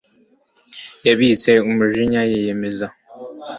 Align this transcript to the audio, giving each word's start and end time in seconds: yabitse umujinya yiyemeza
yabitse 1.07 1.51
umujinya 1.69 2.21
yiyemeza 2.31 2.87